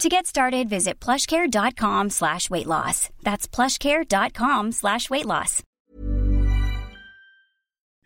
[0.00, 3.08] To get started, visit plushcare.com slash weight loss.
[3.22, 5.62] That's plushcare.com slash weight loss.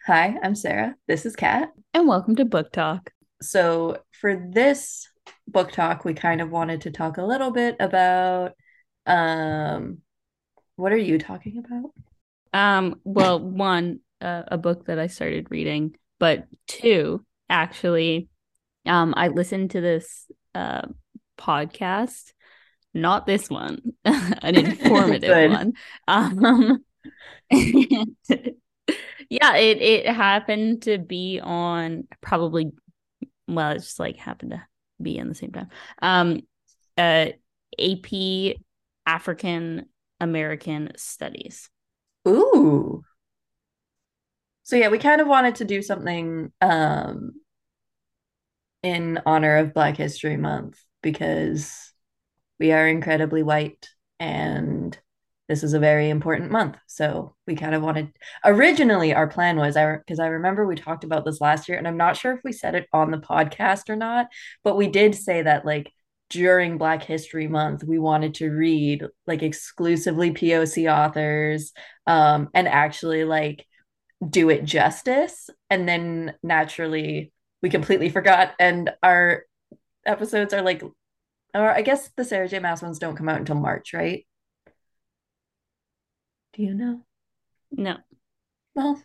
[0.07, 0.95] Hi, I'm Sarah.
[1.09, 1.73] This is Kat.
[1.93, 3.11] And welcome to Book Talk.
[3.43, 5.09] So, for this
[5.49, 8.53] book talk, we kind of wanted to talk a little bit about
[9.07, 9.99] um
[10.77, 11.91] what are you talking about?
[12.53, 18.29] Um, well, one, uh, a book that I started reading, but two, actually,
[18.87, 20.83] um, I listened to this uh
[21.41, 22.33] podcast,
[22.95, 25.73] not this one, an informative one.
[26.07, 26.85] Um,
[27.51, 28.17] and,
[29.29, 32.73] yeah, it it happened to be on probably,
[33.49, 34.63] well, it just like happened to
[35.01, 35.71] be in the same time.
[36.03, 36.41] Um,
[36.99, 37.29] uh,
[37.79, 38.57] AP
[39.07, 39.87] African
[40.21, 41.71] American Studies.
[42.29, 43.03] Ooh.
[44.63, 47.33] So yeah, we kind of wanted to do something um
[48.83, 51.93] in honor of Black History Month because
[52.59, 54.99] we are incredibly white and
[55.49, 56.77] this is a very important month.
[56.87, 58.13] So we kind of wanted
[58.45, 61.89] originally our plan was I because I remember we talked about this last year and
[61.89, 64.29] I'm not sure if we said it on the podcast or not,
[64.63, 65.93] but we did say that like
[66.29, 71.73] during Black History Month, we wanted to read like exclusively POC authors
[72.07, 73.67] um, and actually like
[74.29, 75.51] do it justice.
[75.69, 79.43] And then naturally, we completely forgot, and our
[80.07, 80.83] episodes are like,
[81.55, 82.59] or I guess the Sarah J.
[82.59, 84.27] Maas ones don't come out until March, right?
[86.53, 87.05] Do you know?
[87.71, 87.97] No.
[88.75, 89.03] Well,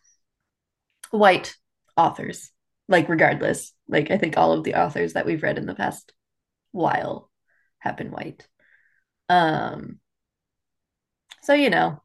[1.12, 1.56] white
[1.98, 2.52] authors,
[2.88, 6.14] like regardless, like I think all of the authors that we've read in the past
[6.72, 7.30] while
[7.80, 8.48] have been white.
[9.30, 10.00] Um,
[11.44, 12.02] so you know,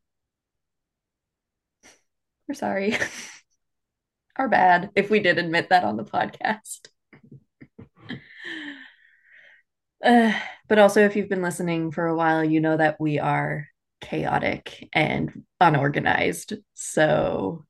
[2.48, 2.96] we're sorry.
[4.36, 6.88] Our bad if we did admit that on the podcast.
[10.04, 10.32] Uh,
[10.68, 13.66] but also, if you've been listening for a while, you know that we are
[14.00, 16.54] chaotic and unorganized.
[16.74, 17.64] So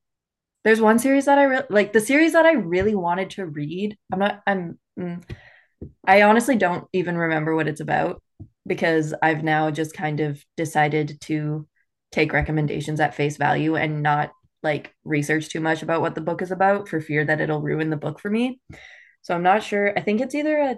[0.64, 3.96] there's one series that I really like the series that I really wanted to read.
[4.12, 5.22] I'm not, I'm, mm,
[6.06, 8.22] I honestly don't even remember what it's about
[8.66, 11.66] because I've now just kind of decided to
[12.12, 16.42] take recommendations at face value and not like research too much about what the book
[16.42, 18.60] is about for fear that it'll ruin the book for me.
[19.22, 19.97] So I'm not sure.
[19.97, 20.76] I think it's either a,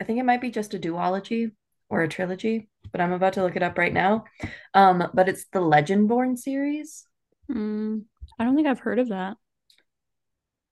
[0.00, 1.52] I think it might be just a duology
[1.90, 4.24] or a trilogy, but I'm about to look it up right now.
[4.72, 7.06] Um, but it's the Legendborn series.
[7.50, 8.04] Mm,
[8.38, 9.36] I don't think I've heard of that.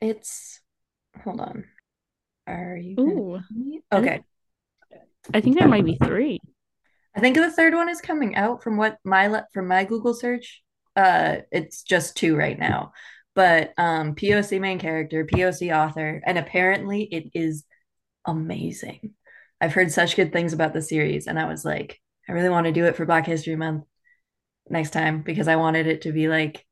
[0.00, 0.60] It's,
[1.22, 1.64] hold on.
[2.46, 2.94] Are you?
[2.98, 3.40] Ooh.
[3.92, 4.22] Okay.
[5.34, 6.40] I think there might be three.
[7.14, 10.62] I think the third one is coming out from what my from my Google search.
[10.96, 12.92] Uh, it's just two right now,
[13.34, 17.64] but um, POC main character, POC author, and apparently it is
[18.24, 19.14] amazing.
[19.60, 22.66] I've heard such good things about the series, and I was like, I really want
[22.66, 23.84] to do it for Black History Month
[24.70, 26.66] next time because I wanted it to be like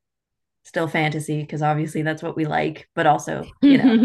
[0.65, 3.97] still fantasy because obviously that's what we like, but also you know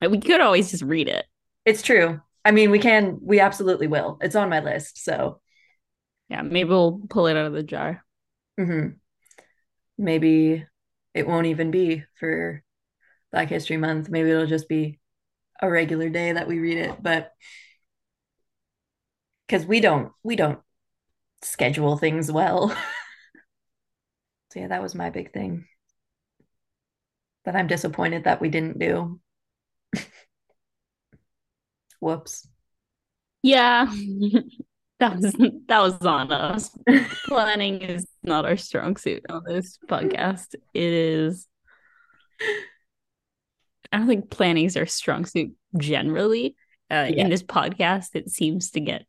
[0.08, 1.26] we could always just read it.
[1.64, 2.20] it's true.
[2.44, 4.18] I mean, we can, we absolutely will.
[4.20, 5.40] It's on my list, so.
[6.28, 8.04] Yeah, maybe we'll pull it out of the jar.
[8.58, 9.00] hmm
[9.98, 10.64] Maybe
[11.14, 12.62] it won't even be for
[13.32, 14.08] Black History Month.
[14.10, 14.97] Maybe it'll just be
[15.60, 17.32] a regular day that we read it, but
[19.46, 20.60] because we don't we don't
[21.42, 22.68] schedule things well.
[24.52, 25.66] so yeah, that was my big thing.
[27.44, 29.20] That I'm disappointed that we didn't do.
[32.00, 32.46] Whoops.
[33.42, 33.86] Yeah.
[35.00, 35.32] that was
[35.68, 36.70] that was on us.
[37.26, 40.54] Planning is not our strong suit on this podcast.
[40.74, 41.46] It is
[43.92, 46.56] I don't think planning is our strong suit generally.
[46.90, 47.24] Uh, Yeah.
[47.24, 49.04] In this podcast, it seems to get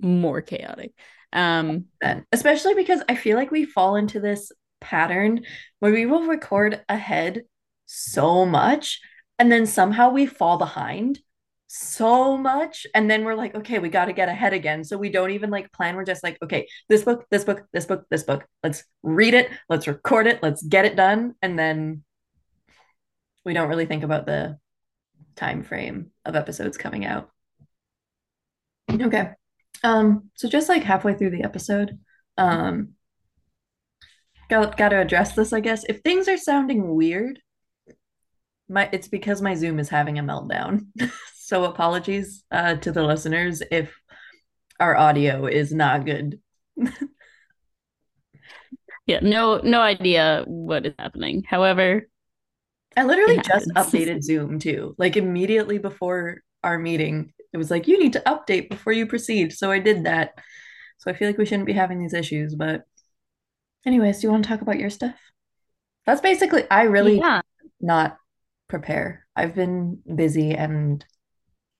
[0.00, 0.92] more chaotic.
[1.32, 5.44] Um, then especially because I feel like we fall into this pattern
[5.78, 7.42] where we will record ahead
[7.86, 9.00] so much
[9.38, 11.20] and then somehow we fall behind
[11.68, 15.08] so much and then we're like okay we got to get ahead again so we
[15.08, 18.24] don't even like plan we're just like okay this book this book this book this
[18.24, 22.04] book let's read it let's record it let's get it done and then
[23.44, 24.58] we don't really think about the
[25.36, 27.30] time frame of episodes coming out
[28.90, 29.30] okay
[29.82, 31.98] um so just like halfway through the episode
[32.36, 32.90] um
[34.48, 37.40] got, got to address this i guess if things are sounding weird
[38.68, 40.86] my it's because my zoom is having a meltdown
[41.52, 43.94] So apologies uh, to the listeners if
[44.80, 46.40] our audio is not good.
[49.06, 51.42] yeah, no, no idea what is happening.
[51.46, 52.08] However,
[52.96, 54.94] I literally just updated Zoom too.
[54.98, 59.52] Like immediately before our meeting, it was like you need to update before you proceed.
[59.52, 60.32] So I did that.
[60.98, 62.54] So I feel like we shouldn't be having these issues.
[62.54, 62.82] But,
[63.84, 65.16] anyways, do you want to talk about your stuff?
[66.06, 66.64] That's basically.
[66.70, 67.42] I really yeah.
[67.80, 68.16] not
[68.68, 69.26] prepare.
[69.34, 71.04] I've been busy and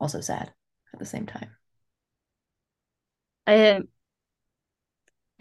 [0.00, 0.52] also sad
[0.92, 1.50] at the same time.
[3.46, 3.80] I,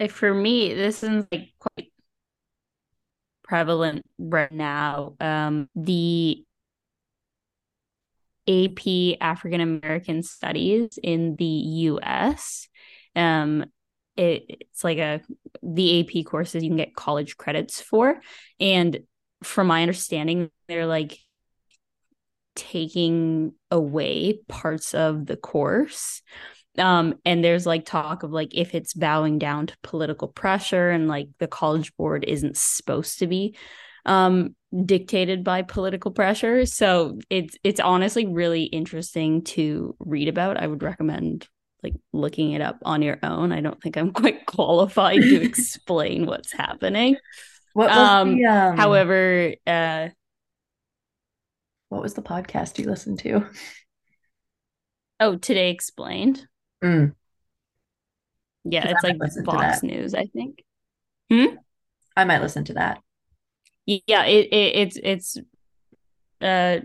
[0.08, 1.91] for me, this is like quite
[3.52, 5.14] prevalent right now.
[5.20, 6.42] Um, the
[8.48, 12.66] AP African American Studies in the U.S.
[13.14, 13.66] Um,
[14.16, 15.20] it, it's like a
[15.62, 18.22] the AP courses you can get college credits for,
[18.58, 19.00] and
[19.42, 21.18] from my understanding, they're like
[22.56, 26.22] taking away parts of the course
[26.78, 31.08] um and there's like talk of like if it's bowing down to political pressure and
[31.08, 33.56] like the college board isn't supposed to be
[34.06, 34.54] um
[34.84, 40.82] dictated by political pressure so it's it's honestly really interesting to read about i would
[40.82, 41.46] recommend
[41.82, 46.26] like looking it up on your own i don't think i'm quite qualified to explain
[46.26, 47.16] what's happening
[47.74, 50.08] what um, the, um however uh
[51.92, 53.44] what was the podcast you listened to?
[55.20, 56.46] Oh, Today Explained.
[56.82, 57.14] Mm.
[58.64, 60.62] Yeah, it's like Fox News, I think.
[61.30, 61.56] Hmm?
[62.16, 63.00] I might listen to that.
[63.86, 65.36] Yeah, it, it it's it's
[66.40, 66.80] uh,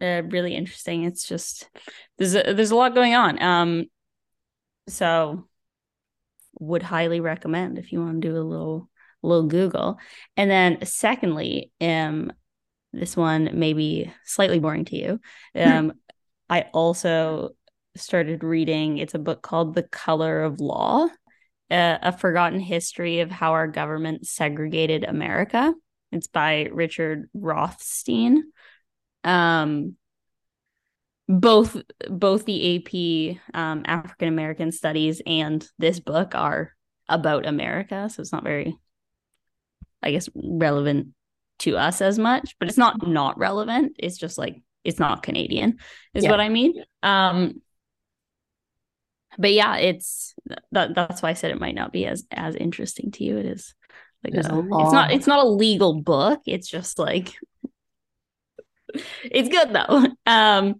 [0.00, 1.04] uh really interesting.
[1.04, 1.68] It's just
[2.16, 3.42] there's a, there's a lot going on.
[3.42, 3.84] Um,
[4.88, 5.44] so
[6.60, 8.88] would highly recommend if you want to do a little
[9.22, 9.98] little Google.
[10.36, 12.32] And then secondly, um,
[12.92, 15.20] this one may be slightly boring to you.
[15.54, 15.92] Um,
[16.48, 17.50] I also
[18.00, 21.08] started reading, it's a book called The Color of Law,
[21.70, 25.74] uh, A Forgotten History of How Our Government Segregated America.
[26.12, 28.44] It's by Richard Rothstein.
[29.24, 29.96] Um,
[31.28, 31.76] both
[32.08, 36.72] both the AP um, African American Studies and this book are
[37.08, 38.78] about America, so it's not very,
[40.02, 41.08] I guess, relevant
[41.60, 43.96] to us as much, but it's not not relevant.
[43.98, 45.78] It's just like it's not Canadian,
[46.14, 46.30] is yeah.
[46.30, 46.82] what I mean.
[47.02, 47.60] Um,
[49.38, 50.34] but yeah, it's
[50.72, 53.38] that that's why I said it might not be as as interesting to you.
[53.38, 53.74] It is
[54.24, 56.40] like a, it's not it's not a legal book.
[56.46, 57.34] It's just like
[59.24, 60.06] it's good though.
[60.26, 60.74] Um,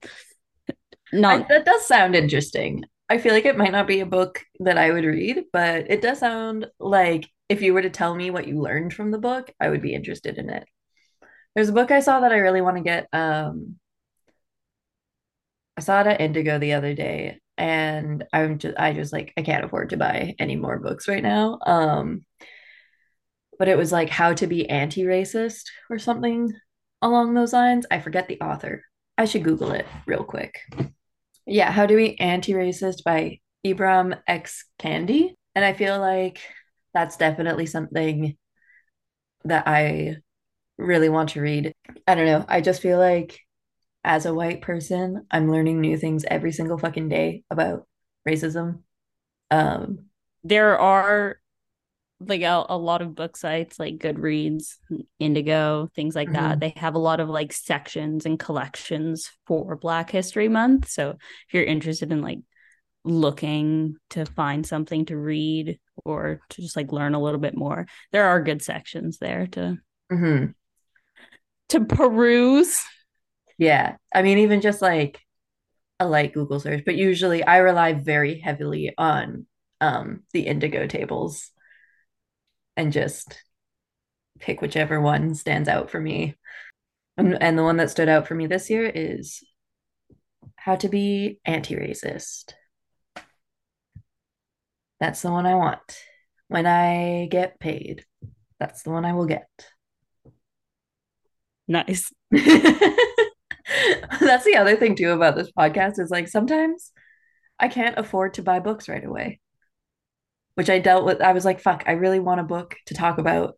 [1.13, 2.85] not I, that does sound interesting.
[3.09, 6.03] I feel like it might not be a book that I would read, but it
[6.03, 9.51] does sound like if you were to tell me what you learned from the book,
[9.59, 10.69] I would be interested in it.
[11.55, 13.09] There's a book I saw that I really want to get.
[13.13, 13.77] Um,
[15.77, 19.43] I saw it at Indigo the other day, and I'm just I just like I
[19.43, 21.59] can't afford to buy any more books right now.
[21.67, 22.25] Um,
[23.59, 26.53] but it was like how to be anti-racist or something
[27.03, 27.87] along those lines.
[27.91, 28.85] I forget the author.
[29.17, 30.61] I should Google it real quick.
[31.45, 35.31] Yeah, How to Be Anti-Racist by Ibram X Kendi.
[35.55, 36.41] And I feel like
[36.95, 38.37] that's definitely something
[39.45, 40.19] that I
[40.77, 41.75] really want to read.
[42.07, 42.45] I don't know.
[42.49, 43.41] I just feel like
[44.09, 47.87] as a white person, I'm learning new things every single fucking day about
[48.27, 48.81] racism.
[49.51, 50.07] Um
[50.43, 51.39] there are
[52.21, 54.77] like a, a lot of book sites like Goodreads,
[55.21, 56.37] Indigo, things like mm-hmm.
[56.37, 56.61] that.
[56.61, 60.89] They have a lot of like sections and collections for Black History Month.
[60.89, 62.41] So if you're interested in like
[63.05, 67.87] looking to find something to read or to just like learn a little bit more,
[68.11, 69.77] there are good sections there to
[70.11, 70.47] mm-hmm.
[71.69, 72.83] to peruse.
[73.59, 73.97] Yeah.
[74.15, 75.21] I mean, even just like
[76.01, 79.47] a light Google search, but usually I rely very heavily on
[79.81, 81.51] um the indigo tables
[82.77, 83.43] and just
[84.39, 86.37] pick whichever one stands out for me.
[87.17, 89.43] And, and the one that stood out for me this year is
[90.57, 92.53] how to be anti-racist
[95.01, 95.99] That's the one I want.
[96.49, 98.05] When I get paid,
[98.59, 99.49] that's the one I will get.
[101.67, 102.13] Nice.
[104.21, 106.93] that's the other thing too about this podcast is like sometimes
[107.59, 109.41] I can't afford to buy books right away.
[110.55, 111.21] Which I dealt with.
[111.21, 113.57] I was like, fuck, I really want a book to talk about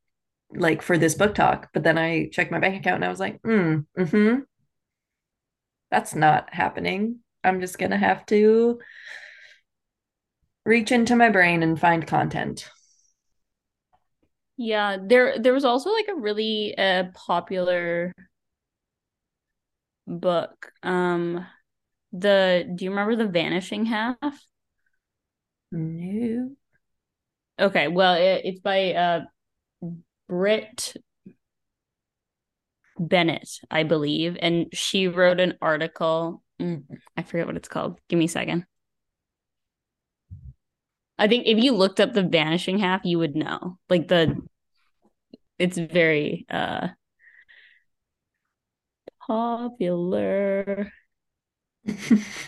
[0.53, 1.71] like for this book talk.
[1.73, 4.41] But then I checked my bank account and I was like, mm, mm-hmm.
[5.91, 7.21] That's not happening.
[7.43, 8.81] I'm just gonna have to
[10.67, 12.69] reach into my brain and find content.
[14.57, 18.13] Yeah, there there was also like a really uh, popular
[20.11, 20.73] book.
[20.83, 21.47] Um
[22.13, 24.17] the do you remember The Vanishing Half?
[25.73, 26.51] No.
[27.59, 29.21] Okay, well it, it's by uh
[30.29, 30.97] Brit
[32.99, 36.43] Bennett, I believe, and she wrote an article.
[36.61, 36.85] Mm,
[37.17, 37.99] I forget what it's called.
[38.09, 38.67] Give me a second.
[41.19, 43.79] I think if you looked up the vanishing half, you would know.
[43.89, 44.37] Like the
[45.59, 46.89] it's very uh
[49.31, 50.91] popular.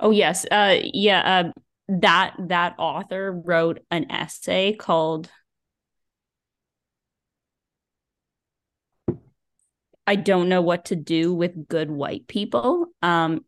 [0.00, 0.44] oh yes.
[0.50, 1.52] Uh yeah, uh
[2.00, 5.28] that that author wrote an essay called
[10.06, 12.86] I don't know what to do with good white people.
[13.02, 13.44] Um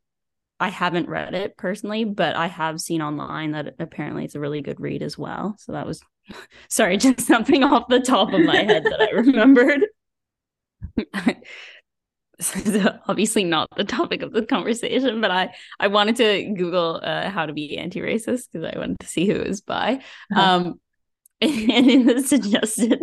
[0.60, 4.62] I haven't read it personally, but I have seen online that apparently it's a really
[4.62, 5.56] good read as well.
[5.58, 6.02] So that was
[6.68, 9.82] sorry, just something off the top of my head that I remembered.
[13.08, 17.46] Obviously not the topic of the conversation, but I I wanted to Google uh, how
[17.46, 20.02] to be anti-racist because I wanted to see who was by.
[20.34, 20.40] Uh-huh.
[20.40, 20.80] Um,
[21.40, 23.00] and, and in the suggested,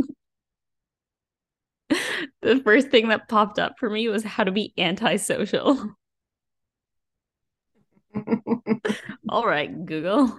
[2.42, 5.96] the first thing that popped up for me was how to be antisocial.
[9.30, 10.38] All right, Google.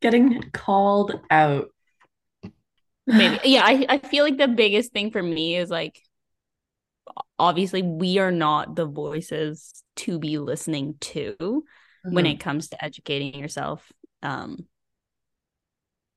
[0.00, 1.68] Getting called out.
[3.06, 3.38] Maybe.
[3.44, 6.00] Yeah, I, I feel like the biggest thing for me is like
[7.38, 12.14] obviously we are not the voices to be listening to mm-hmm.
[12.14, 13.90] when it comes to educating yourself
[14.22, 14.66] um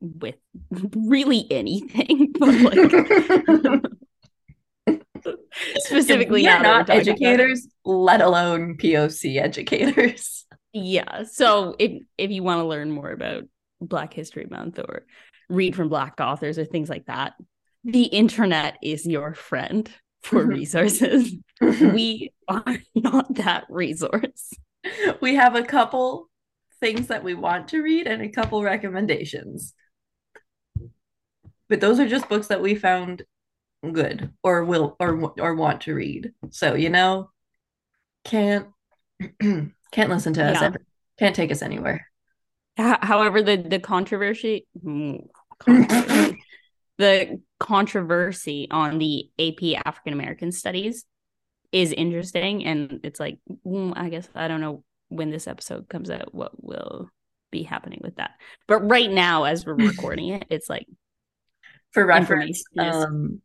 [0.02, 0.36] with
[0.96, 3.84] really anything but like
[5.76, 10.46] specifically not educators let alone poc educators.
[10.72, 13.44] Yeah so if if you want to learn more about
[13.82, 15.06] black history month or
[15.50, 17.34] read from black authors or things like that
[17.84, 19.92] the internet is your friend
[20.24, 20.50] for mm-hmm.
[20.50, 21.94] resources mm-hmm.
[21.94, 24.54] we are not that resource
[25.22, 26.30] we have a couple
[26.80, 29.74] things that we want to read and a couple recommendations
[31.68, 33.24] but those are just books that we found
[33.82, 36.34] good or will or or want to read.
[36.50, 37.30] So you know,
[38.26, 38.68] can't
[39.42, 40.62] can't listen to us.
[40.62, 40.82] Ever,
[41.18, 42.08] can't take us anywhere.
[42.78, 45.28] However, the the controversy, mm,
[45.60, 46.44] controversy
[46.98, 51.06] the controversy on the AP African American Studies
[51.72, 56.10] is interesting, and it's like mm, I guess I don't know when this episode comes
[56.10, 57.10] out what will
[57.52, 58.32] be happening with that.
[58.68, 60.88] But right now, as we're recording it, it's like
[61.92, 63.42] for reference, um,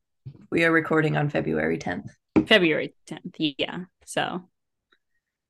[0.51, 2.09] we are recording on February 10th.
[2.47, 3.55] February 10th.
[3.59, 3.85] Yeah.
[4.05, 4.49] So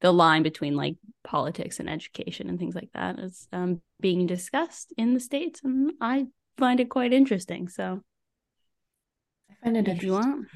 [0.01, 4.93] the line between like politics and education and things like that is um, being discussed
[4.97, 5.61] in the States.
[5.65, 6.27] And I
[6.59, 7.69] find it quite interesting.
[7.69, 8.03] So
[9.65, 10.47] find it if you want,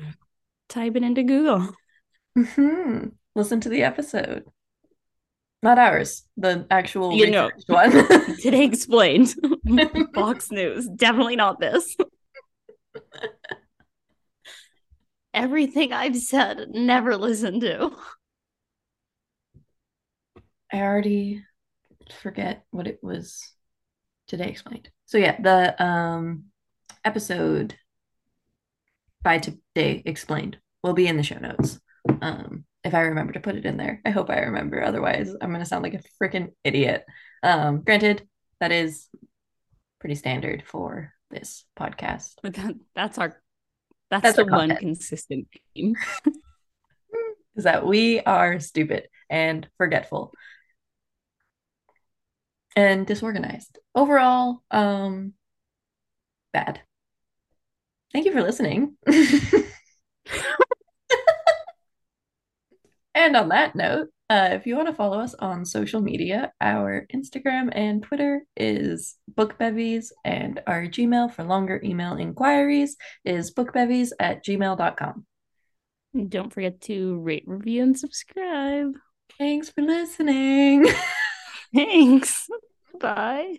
[0.68, 1.70] type it into Google.
[2.36, 3.08] Mm-hmm.
[3.34, 4.44] Listen to the episode.
[5.62, 7.90] Not ours, the actual you know one.
[8.40, 9.34] Today explained.
[10.14, 10.88] Fox News.
[10.88, 11.96] Definitely not this
[15.38, 17.92] everything I've said, never listen to.
[20.72, 21.44] I already
[22.20, 23.52] forget what it was
[24.26, 24.90] today explained.
[25.06, 26.44] So yeah, the um
[27.04, 27.76] episode
[29.22, 31.80] by today explained will be in the show notes.
[32.22, 34.00] Um if I remember to put it in there.
[34.04, 34.82] I hope I remember.
[34.82, 37.04] Otherwise, I'm going to sound like a freaking idiot.
[37.42, 38.26] Um granted,
[38.60, 39.08] that is
[40.00, 42.34] pretty standard for this podcast.
[42.42, 43.36] But that, that's our
[44.10, 45.94] that's, That's the one consistent theme.
[47.56, 50.32] is that we are stupid and forgetful
[52.76, 53.78] and disorganized.
[53.94, 55.34] Overall, um
[56.52, 56.80] bad.
[58.18, 58.96] Thank you for listening.
[63.14, 67.06] and on that note, uh, if you want to follow us on social media, our
[67.14, 74.44] Instagram and Twitter is bookbevies, and our Gmail for longer email inquiries is bookbevies at
[74.44, 75.24] gmail.com.
[76.28, 78.94] Don't forget to rate, review, and subscribe.
[79.38, 80.88] Thanks for listening.
[81.72, 82.48] Thanks.
[82.98, 83.58] Bye.